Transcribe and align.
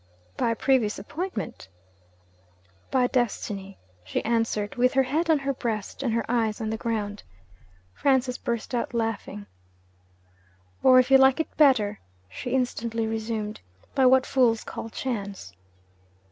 'By 0.35 0.55
previous 0.55 0.97
appointment?' 0.97 1.67
'By 2.89 3.05
Destiny,' 3.05 3.77
she 4.03 4.25
answered, 4.25 4.73
with 4.73 4.93
her 4.93 5.03
head 5.03 5.29
on 5.29 5.37
her 5.37 5.53
breast, 5.53 6.01
and 6.01 6.11
her 6.11 6.25
eyes 6.27 6.59
on 6.59 6.71
the 6.71 6.77
ground. 6.77 7.21
Francis 7.93 8.39
burst 8.39 8.73
out 8.73 8.95
laughing. 8.95 9.45
'Or, 10.81 10.97
if 10.97 11.11
you 11.11 11.19
like 11.19 11.39
it 11.39 11.55
better,' 11.55 11.99
she 12.27 12.49
instantly 12.49 13.05
resumed, 13.05 13.61
'by 13.93 14.07
what 14.07 14.25
fools 14.25 14.63
call 14.63 14.89
Chance.' 14.89 15.53